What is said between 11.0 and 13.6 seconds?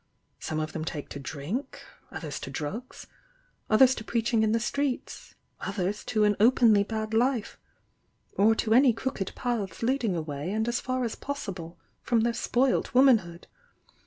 as possible from their spoilt womanhood.